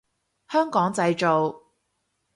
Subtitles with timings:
[0.49, 1.61] 香港製造